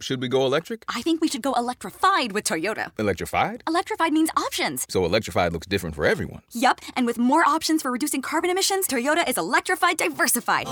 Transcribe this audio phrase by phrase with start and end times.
[0.00, 0.84] Should we go electric?
[0.88, 2.90] I think we should go electrified with Toyota.
[2.98, 3.62] Electrified?
[3.68, 4.86] Electrified means options.
[4.88, 6.40] So electrified looks different for everyone.
[6.52, 10.66] Yup, and with more options for reducing carbon emissions, Toyota is electrified diversified.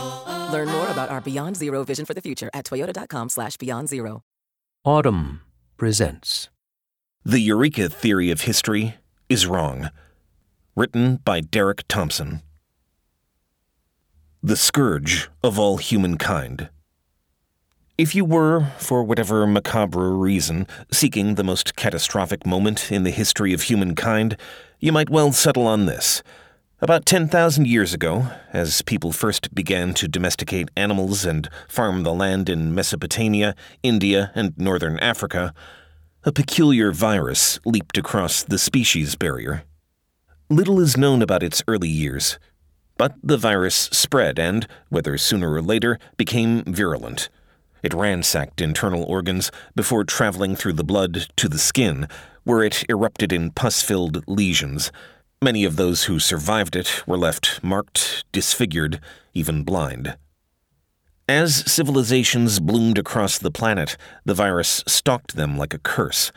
[0.51, 4.22] Learn more about our Beyond Zero vision for the future at toyota.com slash beyond zero.
[4.87, 5.41] Audm
[5.77, 6.49] presents
[7.25, 8.95] The Eureka Theory of History
[9.29, 9.91] is Wrong.
[10.75, 12.41] Written by Derek Thompson.
[14.43, 16.71] The Scourge of All Humankind.
[17.99, 23.53] If you were, for whatever macabre reason, seeking the most catastrophic moment in the history
[23.53, 24.36] of humankind,
[24.79, 26.22] you might well settle on this.
[26.81, 32.48] About 10,000 years ago, as people first began to domesticate animals and farm the land
[32.48, 35.53] in Mesopotamia, India, and northern Africa,
[36.22, 39.64] a peculiar virus leaped across the species barrier.
[40.48, 42.39] Little is known about its early years,
[42.97, 47.28] but the virus spread and, whether sooner or later, became virulent.
[47.83, 52.09] It ransacked internal organs before traveling through the blood to the skin,
[52.45, 54.91] where it erupted in pus filled lesions.
[55.42, 59.00] Many of those who survived it were left marked, disfigured,
[59.34, 60.17] even blind.
[61.28, 66.33] As civilizations bloomed across the planet, the virus stalked them like a curse.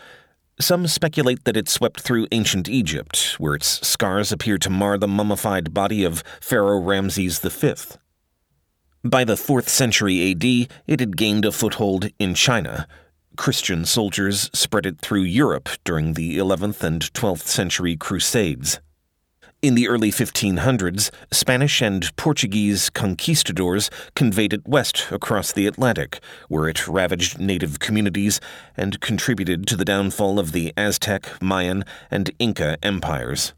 [0.59, 5.07] Some speculate that it swept through ancient Egypt, where its scars appear to mar the
[5.07, 7.73] mummified body of Pharaoh Ramses V.
[9.03, 10.43] By the 4th century AD,
[10.85, 12.87] it had gained a foothold in China.
[13.35, 18.79] Christian soldiers spread it through Europe during the 11th and 12th century Crusades.
[19.63, 26.69] In the early 1500s, Spanish and Portuguese conquistadors conveyed it west across the Atlantic, where
[26.69, 28.39] it ravaged native communities
[28.77, 33.53] and contributed to the downfall of the Aztec, Mayan, and Inca empires.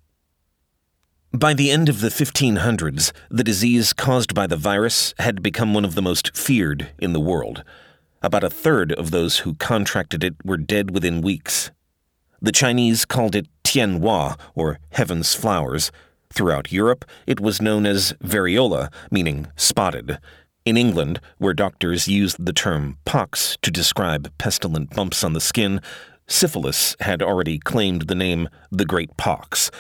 [1.36, 5.84] By the end of the 1500s, the disease caused by the virus had become one
[5.84, 7.64] of the most feared in the world.
[8.22, 11.72] About a third of those who contracted it were dead within weeks.
[12.40, 15.92] The Chinese called it Tianhua, or Heaven's Flowers.
[16.32, 20.20] Throughout Europe, it was known as variola, meaning spotted.
[20.66, 25.82] In England, where doctors used the term pox to describe pestilent bumps on the skin,
[26.28, 29.72] syphilis had already claimed the name the Great Pox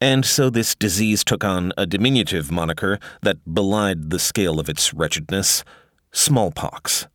[0.00, 4.94] and so this disease took on a diminutive moniker that belied the scale of its
[4.94, 5.64] wretchedness
[6.12, 7.06] smallpox.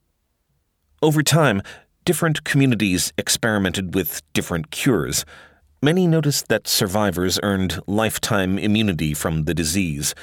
[1.02, 1.62] Over time,
[2.06, 5.26] different communities experimented with different cures.
[5.82, 10.16] Many noticed that survivors earned lifetime immunity from the disease.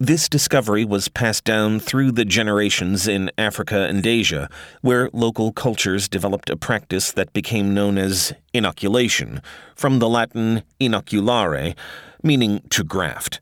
[0.00, 4.48] This discovery was passed down through the generations in Africa and Asia,
[4.80, 9.42] where local cultures developed a practice that became known as inoculation,
[9.74, 11.74] from the Latin inoculare,
[12.22, 13.40] meaning to graft.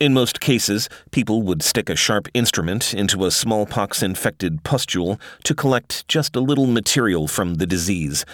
[0.00, 5.54] In most cases, people would stick a sharp instrument into a smallpox infected pustule to
[5.54, 8.24] collect just a little material from the disease.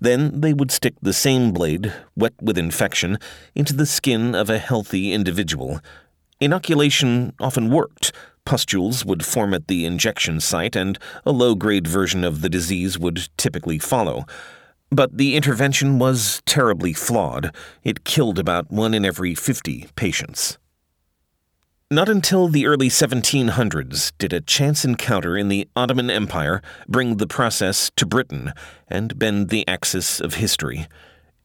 [0.00, 3.18] Then they would stick the same blade, wet with infection,
[3.54, 5.80] into the skin of a healthy individual.
[6.40, 8.12] Inoculation often worked.
[8.44, 12.98] Pustules would form at the injection site, and a low grade version of the disease
[12.98, 14.24] would typically follow.
[14.90, 17.54] But the intervention was terribly flawed.
[17.82, 20.58] It killed about one in every 50 patients.
[21.90, 27.26] Not until the early 1700s did a chance encounter in the Ottoman Empire bring the
[27.26, 28.52] process to Britain
[28.88, 30.86] and bend the axis of history.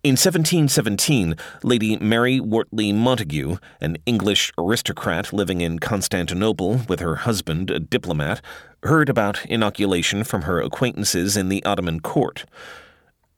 [0.03, 7.69] In 1717, Lady Mary Wortley Montagu, an English aristocrat living in Constantinople with her husband,
[7.69, 8.41] a diplomat,
[8.81, 12.45] heard about inoculation from her acquaintances in the Ottoman court.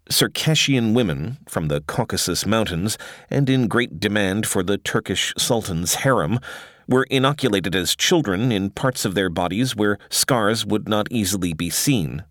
[0.09, 2.97] Circassian women from the Caucasus Mountains
[3.29, 6.39] and in great demand for the Turkish Sultan's harem
[6.87, 11.69] were inoculated as children in parts of their bodies where scars would not easily be
[11.69, 12.23] seen.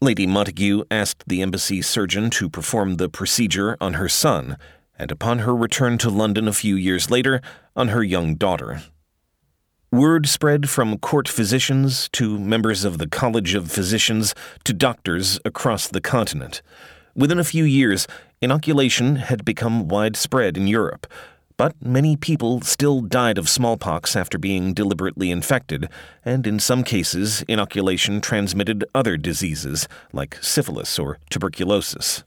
[0.00, 4.56] Lady Montagu asked the embassy surgeon to perform the procedure on her son,
[4.96, 7.40] and upon her return to London a few years later,
[7.74, 8.82] on her young daughter.
[9.90, 15.88] Word spread from court physicians to members of the College of Physicians to doctors across
[15.88, 16.62] the continent.
[17.16, 18.06] Within a few years,
[18.40, 21.08] inoculation had become widespread in Europe,
[21.58, 25.90] but many people still died of smallpox after being deliberately infected,
[26.24, 32.24] and in some cases, inoculation transmitted other diseases like syphilis or tuberculosis.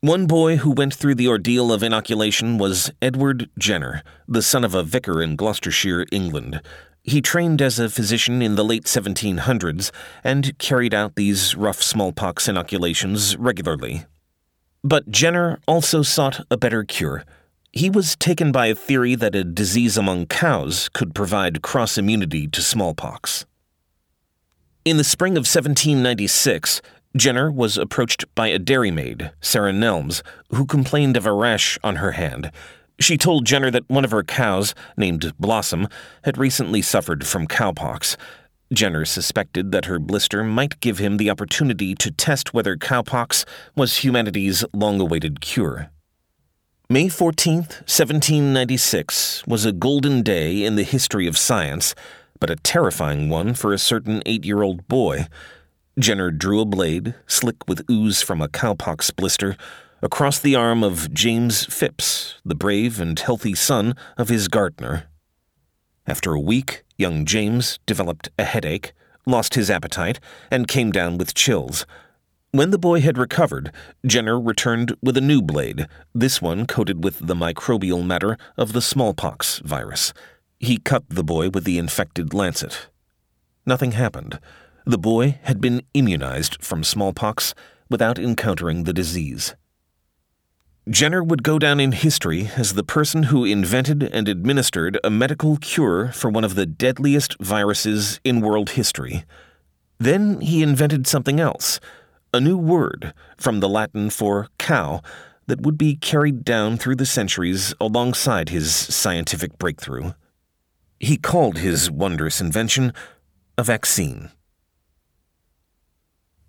[0.00, 4.74] One boy who went through the ordeal of inoculation was Edward Jenner, the son of
[4.74, 6.62] a vicar in Gloucestershire, England.
[7.04, 9.90] He trained as a physician in the late 1700s
[10.24, 14.06] and carried out these rough smallpox inoculations regularly.
[14.82, 17.24] But Jenner also sought a better cure.
[17.72, 22.48] He was taken by a theory that a disease among cows could provide cross immunity
[22.48, 23.46] to smallpox.
[24.84, 26.82] In the spring of 1796,
[27.16, 32.12] Jenner was approached by a dairymaid, Sarah Nelmes, who complained of a rash on her
[32.12, 32.50] hand.
[32.98, 35.86] She told Jenner that one of her cows, named Blossom,
[36.24, 38.16] had recently suffered from cowpox.
[38.72, 43.44] Jenner suspected that her blister might give him the opportunity to test whether cowpox
[43.76, 45.90] was humanity's long awaited cure.
[46.92, 51.94] May 14th, 1796, was a golden day in the history of science,
[52.40, 55.28] but a terrifying one for a certain eight year old boy.
[56.00, 59.56] Jenner drew a blade, slick with ooze from a cowpox blister,
[60.02, 65.04] across the arm of James Phipps, the brave and healthy son of his gardener.
[66.08, 68.94] After a week, young James developed a headache,
[69.26, 70.18] lost his appetite,
[70.50, 71.86] and came down with chills.
[72.52, 73.70] When the boy had recovered,
[74.04, 78.80] Jenner returned with a new blade, this one coated with the microbial matter of the
[78.80, 80.12] smallpox virus.
[80.58, 82.88] He cut the boy with the infected lancet.
[83.64, 84.40] Nothing happened.
[84.84, 87.54] The boy had been immunized from smallpox
[87.88, 89.54] without encountering the disease.
[90.88, 95.56] Jenner would go down in history as the person who invented and administered a medical
[95.58, 99.24] cure for one of the deadliest viruses in world history.
[100.00, 101.78] Then he invented something else,
[102.32, 105.02] a new word from the Latin for cow
[105.46, 110.12] that would be carried down through the centuries alongside his scientific breakthrough.
[111.00, 112.92] He called his wondrous invention
[113.58, 114.30] a vaccine.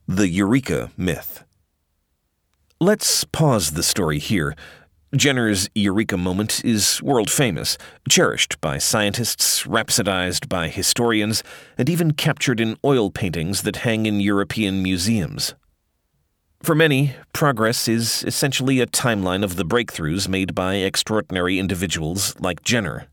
[0.08, 1.44] The Eureka Myth.
[2.80, 4.56] Let's pause the story here.
[5.16, 11.44] Jenner's Eureka moment is world famous, cherished by scientists, rhapsodized by historians,
[11.78, 15.54] and even captured in oil paintings that hang in European museums.
[16.64, 22.62] For many, progress is essentially a timeline of the breakthroughs made by extraordinary individuals like
[22.62, 23.08] Jenner.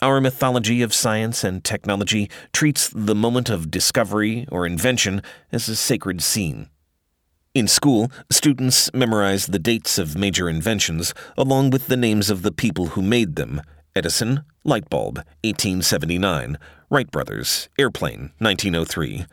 [0.00, 5.20] Our mythology of science and technology treats the moment of discovery or invention
[5.50, 6.70] as a sacred scene.
[7.54, 12.52] In school, students memorize the dates of major inventions along with the names of the
[12.52, 13.62] people who made them
[13.96, 16.56] Edison, light bulb, 1879,
[16.88, 19.26] Wright brothers, airplane, 1903.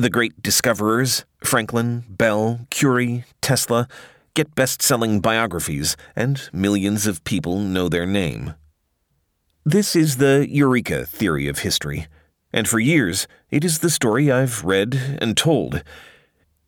[0.00, 3.86] The great discoverers, Franklin, Bell, Curie, Tesla,
[4.32, 8.54] get best selling biographies, and millions of people know their name.
[9.62, 12.06] This is the Eureka theory of history,
[12.50, 15.82] and for years it is the story I've read and told.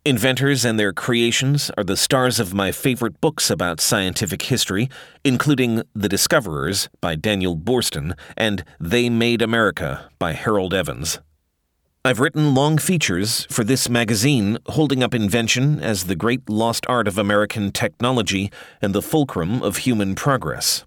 [0.04, 4.90] Inventors and their creations are the stars of my favorite books about scientific history,
[5.24, 11.18] including The Discoverers by Daniel Boorstin and They Made America by Harold Evans.
[12.04, 17.06] I've written long features for this magazine holding up invention as the great lost art
[17.06, 18.50] of American technology
[18.80, 20.84] and the fulcrum of human progress.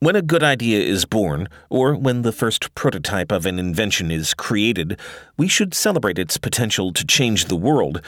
[0.00, 4.34] When a good idea is born, or when the first prototype of an invention is
[4.34, 4.98] created,
[5.36, 8.02] we should celebrate its potential to change the world.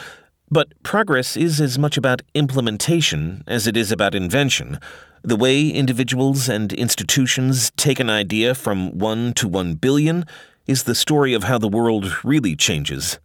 [0.51, 4.79] But progress is as much about implementation as it is about invention.
[5.23, 10.25] The way individuals and institutions take an idea from 1 to 1 billion
[10.67, 13.19] is the story of how the world really changes.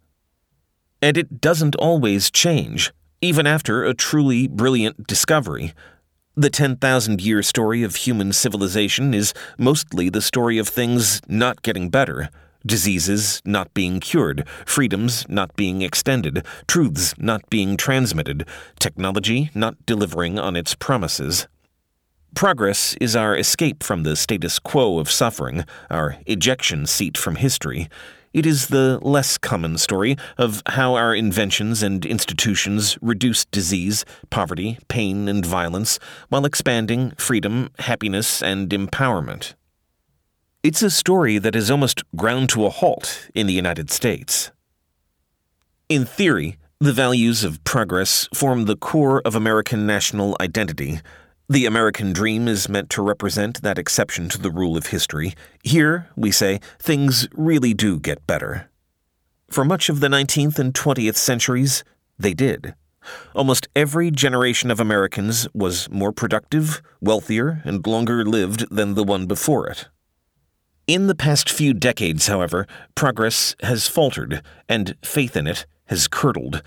[1.00, 5.74] And it doesn't always change, even after a truly brilliant discovery.
[6.34, 11.90] The 10,000 year story of human civilization is mostly the story of things not getting
[11.90, 12.30] better
[12.64, 18.46] diseases not being cured, freedoms not being extended, truths not being transmitted,
[18.78, 21.48] technology not delivering on its promises.
[22.34, 27.88] Progress is our escape from the status quo of suffering, our ejection seat from history.
[28.32, 34.78] It is the less common story of how our inventions and institutions reduce disease, poverty,
[34.88, 35.98] pain, and violence
[36.30, 39.54] while expanding freedom, happiness, and empowerment.
[40.62, 44.50] It's a story that is almost ground to a halt in the United States.
[45.88, 51.00] In theory, the values of progress form the core of American national identity.
[51.48, 55.34] The American dream is meant to represent that exception to the rule of history.
[55.62, 58.70] Here, we say, things really do get better.
[59.50, 61.84] For much of the 19th and 20th centuries,
[62.18, 62.74] they did.
[63.34, 69.26] Almost every generation of Americans was more productive, wealthier, and longer lived than the one
[69.26, 69.88] before it.
[70.86, 76.62] In the past few decades, however, progress has faltered, and faith in it has curdled.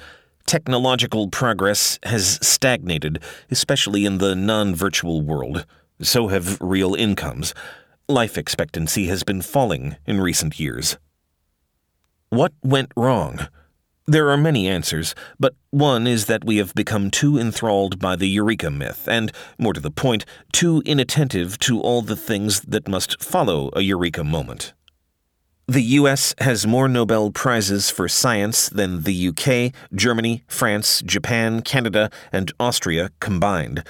[0.45, 5.65] Technological progress has stagnated, especially in the non virtual world.
[6.01, 7.55] So have real incomes.
[8.07, 10.97] Life expectancy has been falling in recent years.
[12.29, 13.47] What went wrong?
[14.05, 18.27] There are many answers, but one is that we have become too enthralled by the
[18.27, 23.23] Eureka myth, and, more to the point, too inattentive to all the things that must
[23.23, 24.73] follow a Eureka moment.
[25.67, 32.11] The US has more Nobel Prizes for science than the UK, Germany, France, Japan, Canada,
[32.31, 33.83] and Austria combined.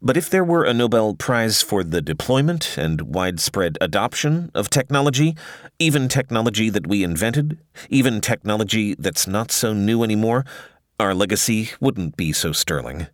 [0.00, 5.34] But if there were a Nobel Prize for the deployment and widespread adoption of technology,
[5.80, 7.58] even technology that we invented,
[7.90, 10.44] even technology that's not so new anymore,
[11.00, 13.08] our legacy wouldn't be so sterling.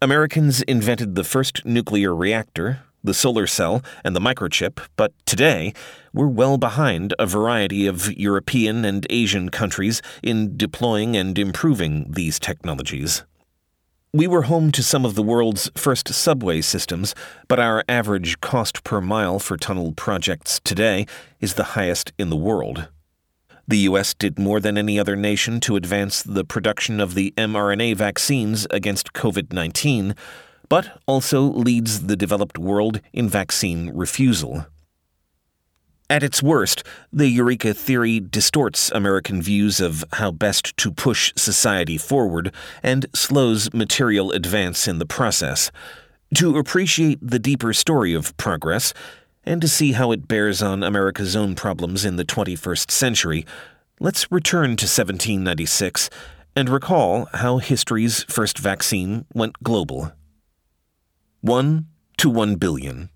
[0.00, 5.74] Americans invented the first nuclear reactor, the solar cell, and the microchip, but today
[6.14, 12.38] we're well behind a variety of European and Asian countries in deploying and improving these
[12.38, 13.24] technologies.
[14.12, 17.16] We were home to some of the world's first subway systems,
[17.48, 21.06] but our average cost per mile for tunnel projects today
[21.40, 22.88] is the highest in the world.
[23.66, 24.14] The U.S.
[24.14, 29.14] did more than any other nation to advance the production of the mRNA vaccines against
[29.14, 30.14] COVID 19,
[30.68, 34.66] but also leads the developed world in vaccine refusal.
[36.10, 41.96] At its worst, the Eureka theory distorts American views of how best to push society
[41.96, 45.70] forward and slows material advance in the process.
[46.34, 48.92] To appreciate the deeper story of progress,
[49.46, 53.46] and to see how it bears on America's own problems in the 21st century,
[53.98, 56.10] let's return to 1796
[56.54, 60.12] and recall how history's first vaccine went global.
[61.40, 61.86] 1
[62.18, 63.10] to 1 billion.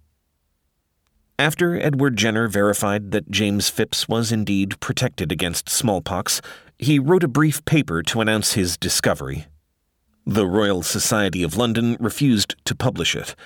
[1.40, 6.42] After Edward Jenner verified that James Phipps was indeed protected against smallpox,
[6.78, 9.46] he wrote a brief paper to announce his discovery.
[10.26, 13.36] The Royal Society of London refused to publish it.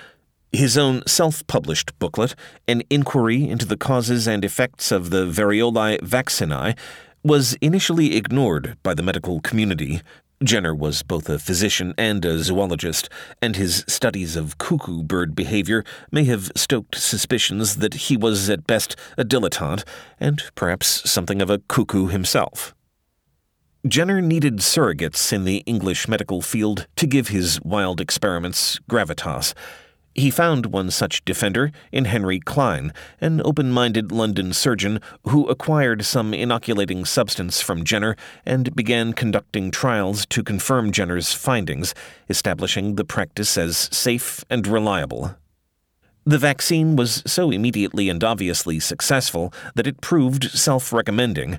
[0.53, 2.35] His own self published booklet,
[2.67, 6.75] An Inquiry into the Causes and Effects of the Variolae Vaccinae,
[7.23, 10.01] was initially ignored by the medical community,
[10.43, 13.09] Jenner was both a physician and a zoologist,
[13.41, 18.67] and his studies of cuckoo bird behavior may have stoked suspicions that he was at
[18.67, 19.85] best a dilettante,
[20.19, 22.75] and perhaps something of a cuckoo himself.
[23.87, 29.55] Jenner needed surrogates in the English medical field to give his wild experiments gravitas,
[30.15, 36.05] he found one such defender in Henry Cline, an open minded London surgeon who acquired
[36.05, 41.95] some inoculating substance from Jenner and began conducting trials to confirm Jenner's findings,
[42.29, 45.37] establishing the practice as safe and reliable.
[46.25, 51.59] The vaccine was so immediately and obviously successful that it proved self recommending,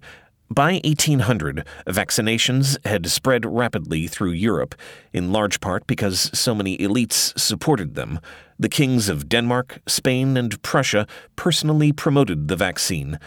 [0.54, 4.76] by 1800, vaccinations had spread rapidly through Europe,
[5.12, 8.20] in large part because so many elites supported them.
[8.60, 13.20] The kings of Denmark, Spain, and Prussia personally promoted the vaccine.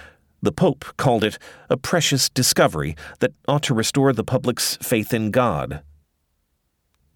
[0.42, 5.30] The Pope called it a precious discovery that ought to restore the public's faith in
[5.30, 5.82] God.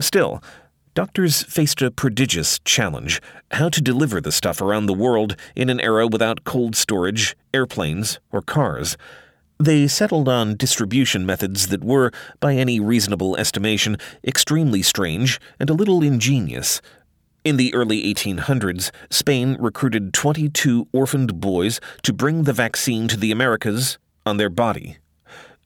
[0.00, 0.42] Still,
[0.94, 3.20] doctors faced a prodigious challenge
[3.52, 8.18] how to deliver the stuff around the world in an era without cold storage, airplanes,
[8.32, 8.96] or cars.
[9.60, 15.74] They settled on distribution methods that were, by any reasonable estimation, extremely strange and a
[15.74, 16.80] little ingenious.
[17.44, 23.30] In the early 1800s, Spain recruited 22 orphaned boys to bring the vaccine to the
[23.30, 24.96] Americas on their body.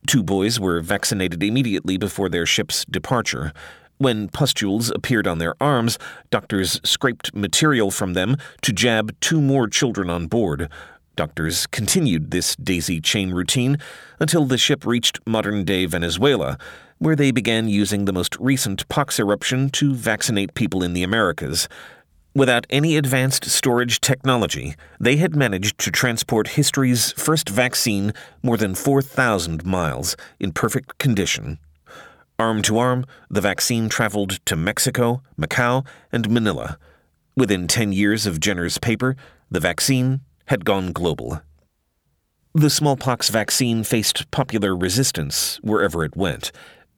[0.09, 3.53] Two boys were vaccinated immediately before their ship's departure.
[3.99, 9.69] When pustules appeared on their arms, doctors scraped material from them to jab two more
[9.69, 10.69] children on board.
[11.17, 13.79] Doctors continued this daisy chain routine
[14.19, 16.59] until the ship reached modern day Venezuela,
[16.99, 21.69] where they began using the most recent pox eruption to vaccinate people in the Americas.
[22.35, 28.75] Without any advanced storage technology, they had managed to transport history's first vaccine more than
[28.75, 31.59] 4,000 miles in perfect condition.
[32.41, 36.77] Arm to arm, the vaccine traveled to Mexico, Macau, and Manila.
[37.37, 39.15] Within 10 years of Jenner's paper,
[39.49, 41.43] the vaccine had gone global.
[42.55, 46.53] The smallpox vaccine faced popular resistance wherever it went.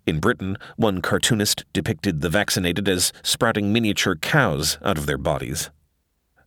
[0.07, 5.71] In Britain, one cartoonist depicted the vaccinated as sprouting miniature cows out of their bodies.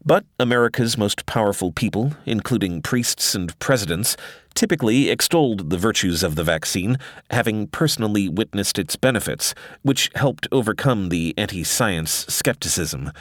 [0.06, 4.16] But America's most powerful people, including priests and presidents,
[4.54, 6.98] typically extolled the virtues of the vaccine,
[7.32, 13.12] having personally witnessed its benefits, which helped overcome the anti science skepticism.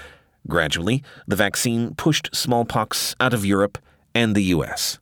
[0.48, 3.78] Gradually, the vaccine pushed smallpox out of Europe
[4.14, 4.98] and the US.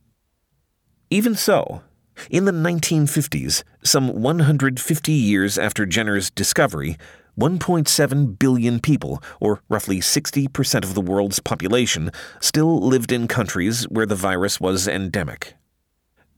[1.09, 1.83] Even so,
[2.31, 6.97] in the 1950s, some 150 years after Jenner's discovery,
[7.39, 12.11] 1.7 billion people, or roughly 60% of the world's population,
[12.41, 15.55] still lived in countries where the virus was endemic.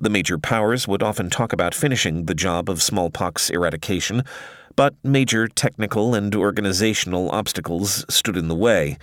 [0.00, 4.22] The major powers would often talk about finishing the job of smallpox eradication,
[4.78, 8.96] but major technical and organizational obstacles stood in the way.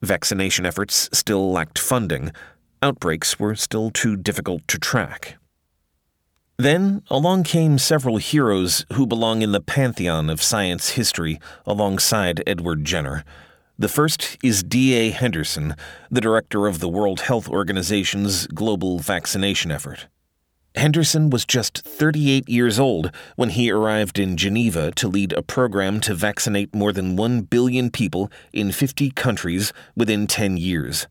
[0.00, 2.32] Vaccination efforts still lacked funding.
[2.80, 5.36] Outbreaks were still too difficult to track.
[6.56, 12.86] Then along came several heroes who belong in the pantheon of science history alongside Edward
[12.86, 13.22] Jenner.
[13.78, 15.10] The first is D.A.
[15.10, 15.76] Henderson,
[16.10, 20.08] the director of the World Health Organization's global vaccination effort.
[20.78, 26.00] Henderson was just 38 years old when he arrived in Geneva to lead a program
[26.00, 31.06] to vaccinate more than 1 billion people in 50 countries within 10 years.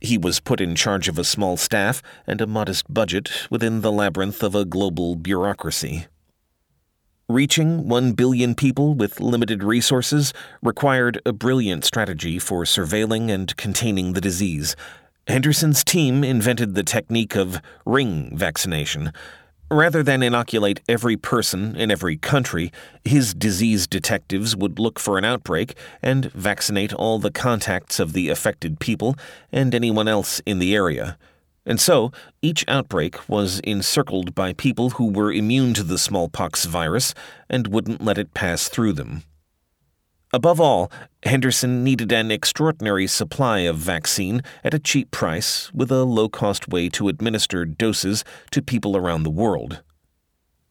[0.00, 3.92] He was put in charge of a small staff and a modest budget within the
[3.92, 6.06] labyrinth of a global bureaucracy.
[7.28, 10.32] Reaching 1 billion people with limited resources
[10.62, 14.74] required a brilliant strategy for surveilling and containing the disease.
[15.30, 19.12] Henderson's team invented the technique of ring vaccination,
[19.72, 22.72] Rather than inoculate every person in every country,
[23.04, 28.30] his disease detectives would look for an outbreak and vaccinate all the contacts of the
[28.30, 29.14] affected people
[29.52, 31.16] and anyone else in the area.
[31.64, 32.10] And so,
[32.42, 37.14] each outbreak was encircled by people who were immune to the smallpox virus
[37.48, 39.22] and wouldn't let it pass through them.
[40.32, 40.92] Above all,
[41.24, 46.68] Henderson needed an extraordinary supply of vaccine at a cheap price with a low cost
[46.68, 49.82] way to administer doses to people around the world.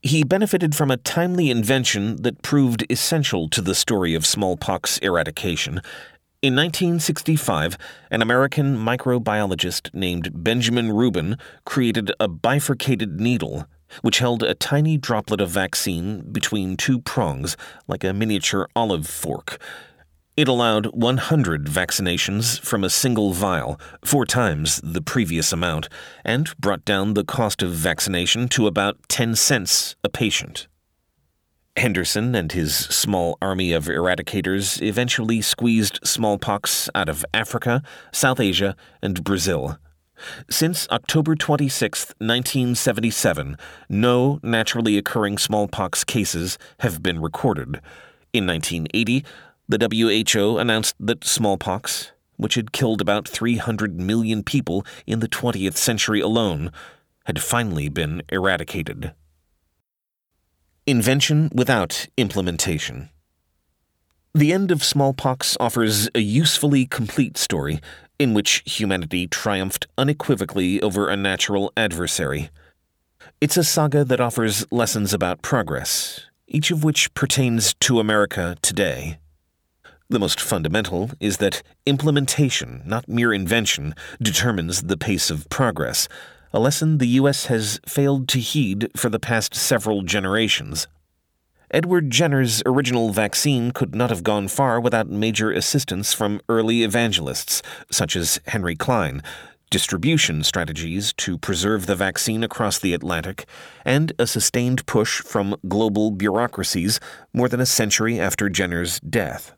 [0.02, 5.82] He benefited from a timely invention that proved essential to the story of smallpox eradication.
[6.42, 7.78] In 1965,
[8.10, 13.66] an American microbiologist named Benjamin Rubin created a bifurcated needle
[14.02, 19.60] which held a tiny droplet of vaccine between two prongs, like a miniature olive fork.
[20.40, 25.90] It allowed 100 vaccinations from a single vial, four times the previous amount,
[26.24, 30.68] and brought down the cost of vaccination to about 10 cents a patient.
[31.76, 37.82] Henderson and his small army of eradicators eventually squeezed smallpox out of Africa,
[38.14, 39.78] South Asia, and Brazil.
[40.50, 43.58] Since October 26, 1977,
[43.90, 47.82] no naturally occurring smallpox cases have been recorded.
[48.34, 49.26] In 1980,
[49.68, 49.88] the
[50.34, 56.20] WHO announced that smallpox, which had killed about 300 million people in the 20th century
[56.20, 56.72] alone,
[57.26, 59.14] had finally been eradicated.
[60.88, 63.10] Invention without implementation.
[64.36, 67.82] The end of smallpox offers a usefully complete story
[68.20, 72.52] in which humanity triumphed unequivocally over a natural adversary.
[73.42, 79.18] It's a saga that offers lessons about progress, each of which pertains to America today.
[80.10, 86.08] The most fundamental is that implementation, not mere invention, determines the pace of progress,
[86.54, 87.48] a lesson the U.S.
[87.48, 90.88] has failed to heed for the past several generations.
[91.72, 97.62] Edward Jenner's original vaccine could not have gone far without major assistance from early evangelists,
[97.92, 99.22] such as Henry Cline,
[99.70, 103.46] distribution strategies to preserve the vaccine across the Atlantic,
[103.86, 107.00] and a sustained push from global bureaucracies
[107.34, 109.54] more than a century after Jenner's death.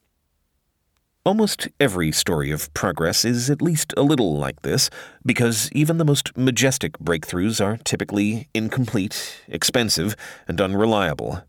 [1.23, 4.89] Almost every story of progress is at least a little like this,
[5.25, 11.43] because even the most majestic breakthroughs are typically incomplete, expensive, and unreliable.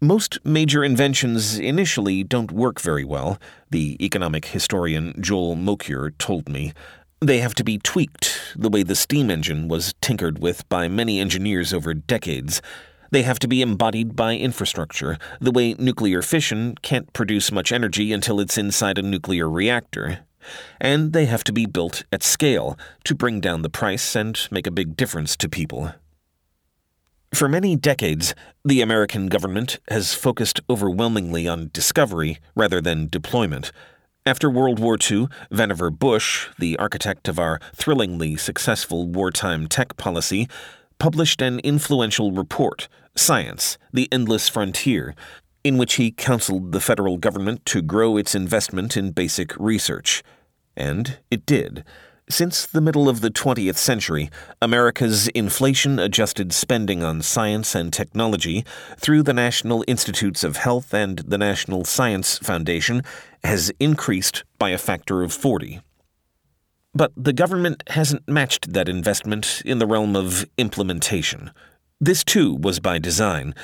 [0.00, 3.38] Most major inventions initially don't work very well,
[3.70, 6.74] the economic historian Joel Mokyr told me.
[7.20, 11.18] They have to be tweaked, the way the steam engine was tinkered with by many
[11.18, 12.60] engineers over decades.
[13.10, 18.12] They have to be embodied by infrastructure, the way nuclear fission can't produce much energy
[18.12, 20.18] until it's inside a nuclear reactor.
[20.78, 24.66] And they have to be built at scale to bring down the price and make
[24.66, 25.94] a big difference to people.
[27.36, 33.72] For many decades, the American government has focused overwhelmingly on discovery rather than deployment.
[34.24, 40.48] After World War II, Vannevar Bush, the architect of our thrillingly successful wartime tech policy,
[40.98, 45.14] published an influential report, Science The Endless Frontier,
[45.62, 50.22] in which he counseled the federal government to grow its investment in basic research.
[50.74, 51.84] And it did.
[52.28, 58.64] Since the middle of the 20th century, America's inflation adjusted spending on science and technology
[58.98, 63.02] through the National Institutes of Health and the National Science Foundation
[63.44, 65.80] has increased by a factor of 40.
[66.92, 71.52] But the government hasn't matched that investment in the realm of implementation.
[72.00, 73.54] This too was by design.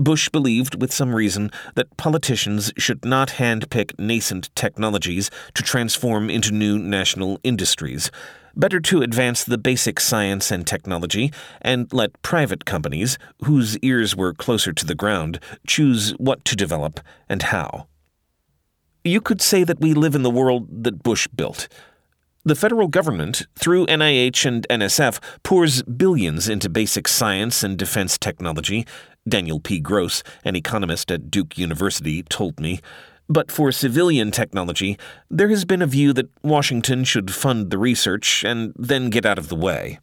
[0.00, 6.52] Bush believed, with some reason, that politicians should not handpick nascent technologies to transform into
[6.52, 8.10] new national industries.
[8.56, 14.32] Better to advance the basic science and technology and let private companies, whose ears were
[14.32, 17.86] closer to the ground, choose what to develop and how.
[19.04, 21.68] You could say that we live in the world that Bush built.
[22.42, 28.86] The federal government, through NIH and NSF, pours billions into basic science and defense technology.
[29.28, 29.80] Daniel P.
[29.80, 32.80] Gross, an economist at Duke University, told me.
[33.28, 34.98] But for civilian technology,
[35.30, 39.38] there has been a view that Washington should fund the research and then get out
[39.38, 39.98] of the way.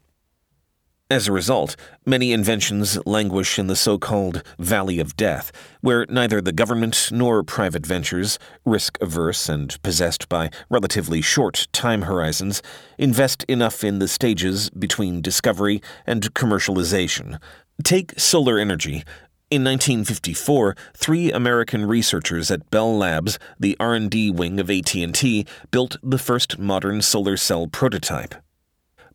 [1.10, 6.42] As a result, many inventions languish in the so called Valley of Death, where neither
[6.42, 12.62] the government nor private ventures, risk averse and possessed by relatively short time horizons,
[12.98, 17.40] invest enough in the stages between discovery and commercialization.
[17.84, 19.04] Take solar energy.
[19.50, 26.18] In 1954, three American researchers at Bell Labs, the R&D wing of AT&T, built the
[26.18, 28.34] first modern solar cell prototype.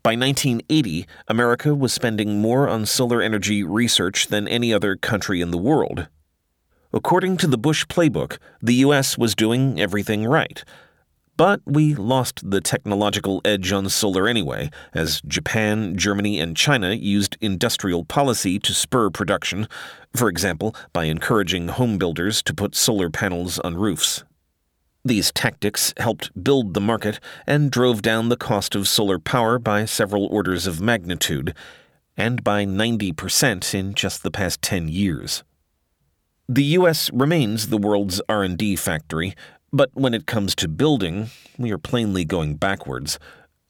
[0.03, 5.51] By 1980, America was spending more on solar energy research than any other country in
[5.51, 6.09] the world.
[6.93, 9.19] According to the Bush playbook, the U.S.
[9.19, 10.65] was doing everything right.
[11.43, 17.37] But we lost the technological edge on solar anyway, as Japan, Germany, and China used
[17.41, 19.67] industrial policy to spur production,
[20.15, 24.23] for example, by encouraging home builders to put solar panels on roofs.
[25.05, 29.85] These tactics helped build the market and drove down the cost of solar power by
[29.85, 31.57] several orders of magnitude,
[32.17, 35.43] and by 90% in just the past 10 years.
[36.49, 39.35] The US remains the world's R&D factory,
[39.73, 43.19] but when it comes to building, we are plainly going backwards.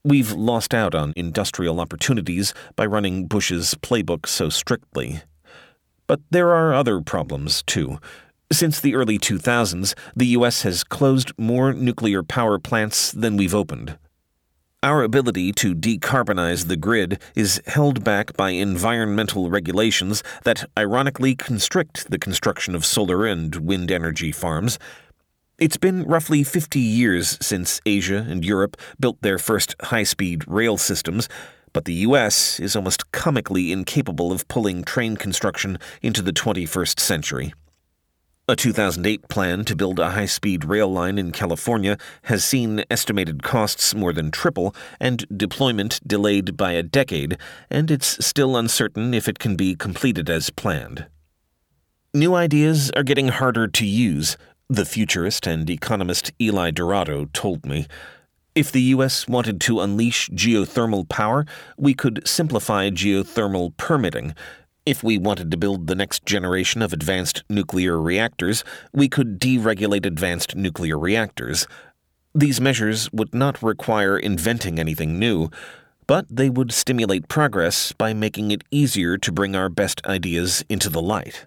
[0.05, 5.23] We've lost out on industrial opportunities by running Bush's playbook so strictly.
[6.09, 8.01] But there are other problems, too.
[8.51, 10.63] Since the early 2000s, the U.S.
[10.63, 13.97] has closed more nuclear power plants than we've opened.
[14.83, 22.11] Our ability to decarbonize the grid is held back by environmental regulations that ironically constrict
[22.11, 24.81] the construction of solar and wind energy farms.
[25.63, 30.77] It's been roughly 50 years since Asia and Europe built their first high speed rail
[30.77, 31.29] systems,
[31.73, 32.59] but the U.S.
[32.59, 37.55] is almost comically incapable of pulling train construction into the 21st century.
[38.49, 43.45] A 2008 plan to build a high speed rail line in California has seen estimated
[43.45, 47.39] costs more than triple and deployment delayed by a decade,
[47.71, 51.07] and it's still uncertain if it can be completed as planned.
[52.15, 54.37] New ideas are getting harder to use,
[54.75, 57.87] the futurist and economist Eli Dourado told me.
[58.55, 59.27] If the U.S.
[59.27, 61.47] wanted to unleash geothermal power,
[61.79, 64.35] we could simplify geothermal permitting
[64.85, 70.05] if we wanted to build the next generation of advanced nuclear reactors, we could deregulate
[70.05, 71.67] advanced nuclear reactors.
[72.35, 75.51] These measures would not require inventing anything new,
[76.07, 80.89] but they would stimulate progress by making it easier to bring our best ideas into
[80.89, 81.47] the light.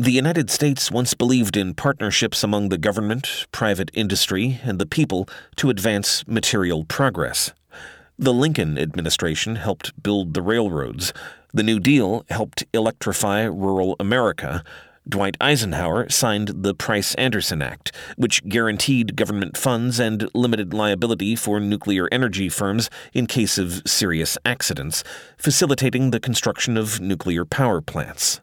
[0.00, 5.28] The United States once believed in partnerships among the government, private industry, and the people
[5.56, 7.52] to advance material progress.
[8.16, 11.12] The Lincoln administration helped build the railroads.
[11.52, 14.62] The New Deal helped electrify rural America.
[15.08, 21.58] Dwight Eisenhower signed the Price Anderson Act, which guaranteed government funds and limited liability for
[21.58, 25.02] nuclear energy firms in case of serious accidents,
[25.36, 28.40] facilitating the construction of nuclear power plants.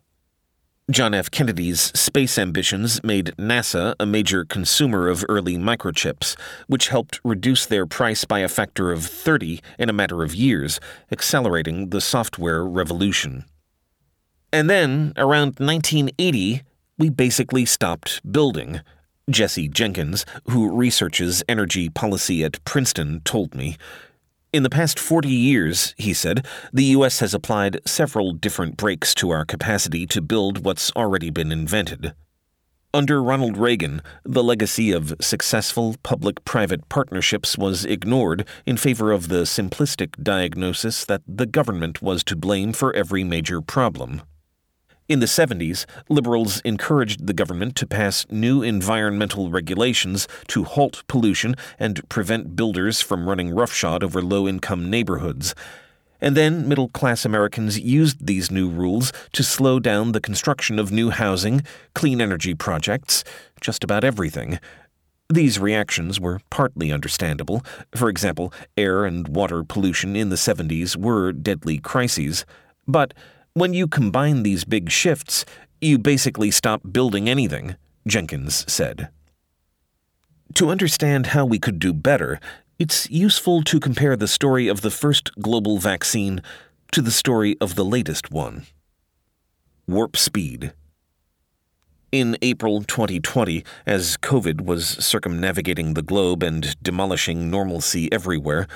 [0.91, 1.31] John F.
[1.31, 7.87] Kennedy's space ambitions made NASA a major consumer of early microchips, which helped reduce their
[7.87, 10.79] price by a factor of 30 in a matter of years,
[11.11, 13.45] accelerating the software revolution.
[14.53, 16.61] And then, around 1980,
[16.99, 18.81] we basically stopped building.
[19.27, 23.75] Jesse Jenkins, who researches energy policy at Princeton, told me.
[24.55, 27.19] In the past 40 years, he said, the U.S.
[27.19, 32.13] has applied several different brakes to our capacity to build what's already been invented.
[32.93, 39.27] Under Ronald Reagan, the legacy of successful public private partnerships was ignored in favor of
[39.27, 44.21] the simplistic diagnosis that the government was to blame for every major problem.
[45.07, 51.53] In the 70s, liberals encouraged the government to pass new environmental regulations to halt pollution
[51.77, 55.53] and prevent builders from running roughshod over low income neighborhoods.
[56.19, 60.91] And then middle class Americans used these new rules to slow down the construction of
[60.91, 61.61] new housing,
[61.93, 63.23] clean energy projects,
[63.61, 64.59] just about everything.
[65.29, 67.63] These reactions were partly understandable.
[67.93, 72.43] For example, air and water pollution in the 70s were deadly crises.
[72.87, 73.13] But
[73.55, 75.45] when you combine these big shifts,
[75.79, 79.07] you basically stop building anything, Jenkins said.
[80.55, 82.41] To understand how we could do better,
[82.77, 86.41] it's useful to compare the story of the first global vaccine
[86.91, 88.63] to the story of the latest one.
[89.87, 90.73] Warp Speed.
[92.11, 98.67] In April 2020, as COVID was circumnavigating the globe and demolishing normalcy everywhere,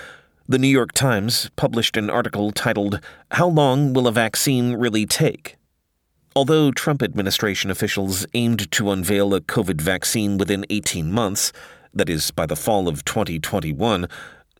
[0.49, 5.57] the New York Times published an article titled, How Long Will a Vaccine Really Take?
[6.35, 11.53] Although Trump administration officials aimed to unveil a COVID vaccine within 18 months,
[11.93, 14.07] that is, by the fall of 2021,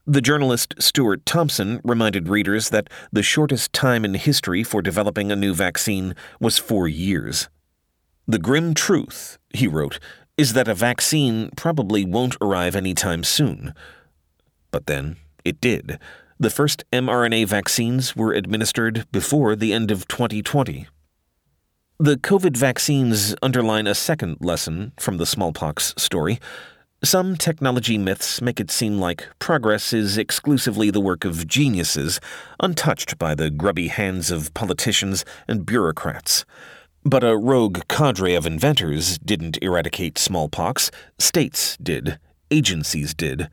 [0.06, 5.36] the journalist Stuart Thompson reminded readers that the shortest time in history for developing a
[5.36, 7.50] new vaccine was four years.
[8.28, 10.00] The grim truth, he wrote,
[10.38, 13.74] is that a vaccine probably won't arrive anytime soon.
[14.70, 16.00] But then, it did.
[16.40, 20.88] The first mRNA vaccines were administered before the end of 2020.
[22.00, 26.40] The COVID vaccines underline a second lesson from the smallpox story.
[27.04, 32.22] Some technology myths make it seem like progress is exclusively the work of geniuses,
[32.62, 36.46] untouched by the grubby hands of politicians and bureaucrats.
[37.04, 42.18] But a rogue cadre of inventors didn't eradicate smallpox, states did,
[42.52, 43.50] agencies did.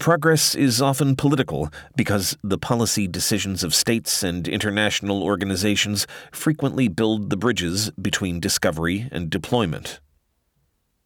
[0.00, 7.30] Progress is often political because the policy decisions of states and international organizations frequently build
[7.30, 10.00] the bridges between discovery and deployment.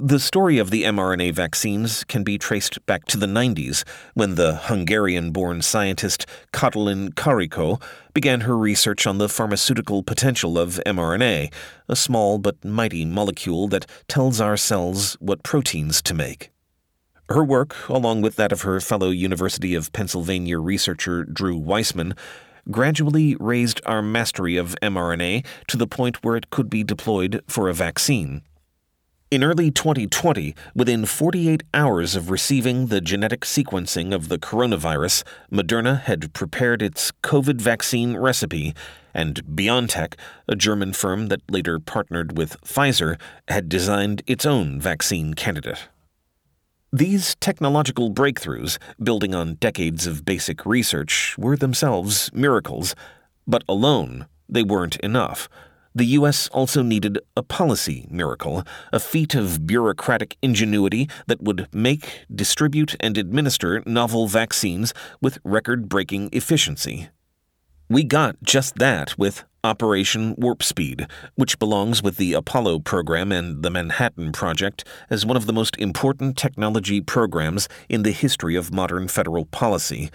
[0.01, 4.55] The story of the mRNA vaccines can be traced back to the 90s when the
[4.55, 6.25] Hungarian born scientist
[6.55, 7.83] Katalin Karikó
[8.15, 11.53] began her research on the pharmaceutical potential of mRNA,
[11.89, 16.51] a small but mighty molecule that tells our cells what proteins to make.
[17.31, 22.15] Her work, along with that of her fellow University of Pennsylvania researcher Drew Weissman,
[22.71, 27.69] gradually raised our mastery of mRNA to the point where it could be deployed for
[27.69, 28.41] a vaccine.
[29.31, 36.01] In early 2020, within 48 hours of receiving the genetic sequencing of the coronavirus, Moderna
[36.01, 38.75] had prepared its COVID vaccine recipe,
[39.13, 40.15] and BioNTech,
[40.49, 45.89] a German firm that later partnered with Pfizer, had designed its own vaccine candidate.
[46.93, 52.95] These technological breakthroughs, building on decades of basic research, were themselves miracles,
[53.47, 55.51] but alone they weren't enough.
[55.95, 56.49] The U.S.
[56.49, 63.19] also needed a policy miracle, a feat of bureaucratic ingenuity that would make, distribute, and
[63.19, 67.11] administer novel vaccines with record breaking efficiency.
[67.91, 73.63] We got just that with Operation Warp Speed, which belongs with the Apollo program and
[73.63, 78.73] the Manhattan Project as one of the most important technology programs in the history of
[78.73, 80.11] modern federal policy.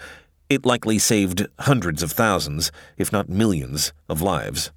[0.50, 4.72] It likely saved hundreds of thousands, if not millions, of lives.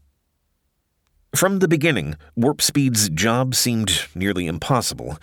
[1.36, 5.18] From the beginning, Warp Speed's job seemed nearly impossible.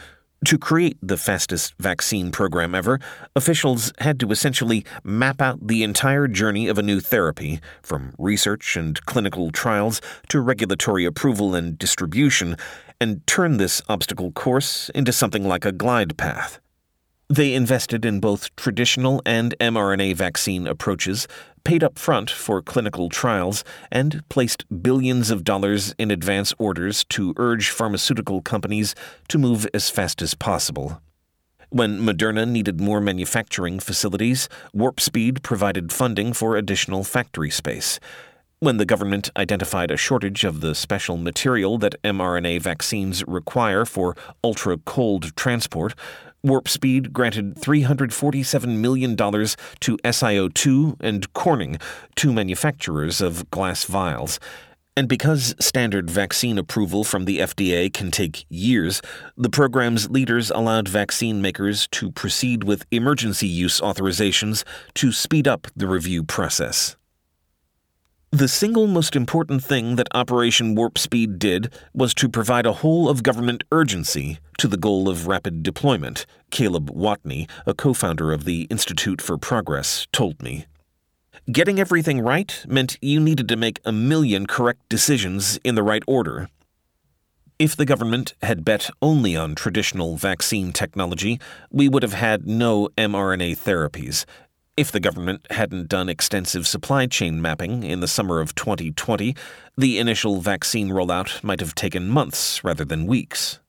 [0.46, 3.00] To create the fastest vaccine program ever,
[3.34, 8.76] officials had to essentially map out the entire journey of a new therapy, from research
[8.76, 12.56] and clinical trials to regulatory approval and distribution,
[13.00, 16.60] and turn this obstacle course into something like a glide path.
[17.30, 21.26] They invested in both traditional and mRNA vaccine approaches,
[21.64, 27.34] paid up front for clinical trials, and placed billions of dollars in advance orders to
[27.36, 28.94] urge pharmaceutical companies
[29.28, 31.00] to move as fast as possible.
[31.70, 37.98] When Moderna needed more manufacturing facilities, Warp Speed provided funding for additional factory space.
[38.60, 44.14] When the government identified a shortage of the special material that mRNA vaccines require for
[44.44, 45.94] ultra cold transport,
[46.44, 51.78] Warp Speed granted $347 million to SiO2 and Corning,
[52.16, 54.38] two manufacturers of glass vials.
[54.94, 59.00] And because standard vaccine approval from the FDA can take years,
[59.38, 64.64] the program's leaders allowed vaccine makers to proceed with emergency use authorizations
[64.96, 66.96] to speed up the review process.
[68.34, 73.08] The single most important thing that Operation Warp Speed did was to provide a whole
[73.08, 78.44] of government urgency to the goal of rapid deployment, Caleb Watney, a co founder of
[78.44, 80.66] the Institute for Progress, told me.
[81.52, 86.02] Getting everything right meant you needed to make a million correct decisions in the right
[86.08, 86.48] order.
[87.60, 91.38] If the government had bet only on traditional vaccine technology,
[91.70, 94.24] we would have had no mRNA therapies.
[94.76, 99.36] If the government hadn't done extensive supply chain mapping in the summer of 2020,
[99.78, 103.60] the initial vaccine rollout might have taken months rather than weeks.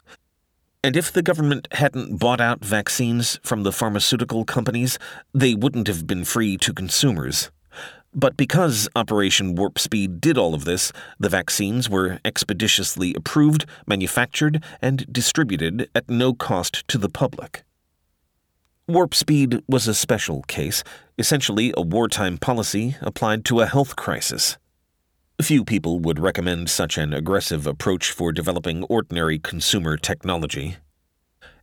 [0.83, 4.97] And if the government hadn't bought out vaccines from the pharmaceutical companies,
[5.31, 7.51] they wouldn't have been free to consumers.
[8.11, 14.63] But because Operation Warp Speed did all of this, the vaccines were expeditiously approved, manufactured,
[14.81, 17.64] and distributed at no cost to the public.
[18.87, 20.83] Warp Speed was a special case,
[21.17, 24.57] essentially a wartime policy applied to a health crisis.
[25.41, 30.77] Few people would recommend such an aggressive approach for developing ordinary consumer technology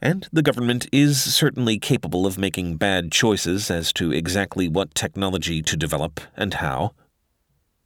[0.03, 5.63] and the government is certainly capable of making bad choices as to exactly what technology
[5.63, 6.93] to develop and how.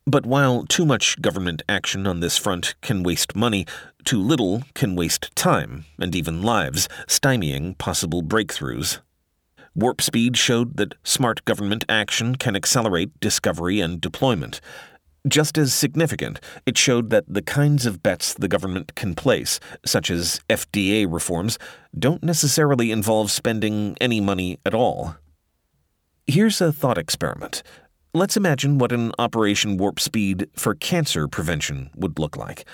[0.07, 3.66] But while too much government action on this front can waste money,
[4.05, 9.01] too little can waste time and even lives, stymieing possible breakthroughs.
[9.76, 14.60] Warp Speed showed that smart government action can accelerate discovery and deployment,
[15.28, 20.10] just as significant, it showed that the kinds of bets the government can place, such
[20.10, 21.58] as FDA reforms,
[21.98, 25.16] don't necessarily involve spending any money at all.
[26.26, 27.62] Here's a thought experiment.
[28.14, 32.64] Let's imagine what an Operation Warp Speed for cancer prevention would look like.